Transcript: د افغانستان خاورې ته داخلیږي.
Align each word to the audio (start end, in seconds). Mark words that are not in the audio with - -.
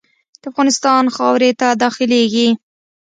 د 0.41 0.43
افغانستان 0.51 1.03
خاورې 1.15 1.51
ته 1.59 1.67
داخلیږي. 1.83 2.47